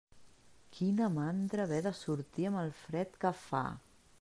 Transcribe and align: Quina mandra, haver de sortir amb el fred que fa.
Quina 0.77 1.09
mandra, 1.17 1.67
haver 1.69 1.83
de 1.89 1.93
sortir 2.01 2.49
amb 2.51 2.61
el 2.65 2.75
fred 2.87 3.17
que 3.27 3.35
fa. 3.45 3.65